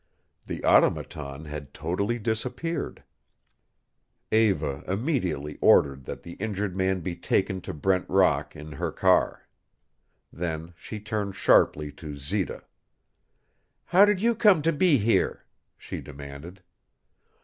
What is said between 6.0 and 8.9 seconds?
that the injured man be taken to Brent Rock in